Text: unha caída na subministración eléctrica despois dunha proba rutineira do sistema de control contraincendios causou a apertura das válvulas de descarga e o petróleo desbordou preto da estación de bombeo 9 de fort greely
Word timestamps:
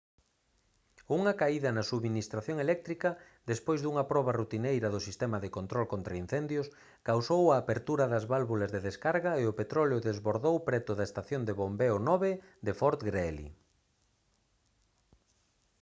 unha 1.17 1.33
caída 1.41 1.69
na 1.73 1.87
subministración 1.91 2.57
eléctrica 2.65 3.09
despois 3.51 3.79
dunha 3.81 4.07
proba 4.11 4.37
rutineira 4.41 4.87
do 4.93 5.01
sistema 5.07 5.37
de 5.43 5.49
control 5.57 5.85
contraincendios 5.93 6.67
causou 7.09 7.43
a 7.49 7.59
apertura 7.63 8.05
das 8.13 8.27
válvulas 8.33 8.69
de 8.75 8.79
descarga 8.87 9.31
e 9.41 9.43
o 9.51 9.57
petróleo 9.59 10.03
desbordou 10.09 10.55
preto 10.67 10.91
da 10.95 11.07
estación 11.09 11.41
de 11.47 11.57
bombeo 11.61 11.95
9 12.09 12.25
de 12.65 12.73
fort 12.79 12.99
greely 13.09 13.47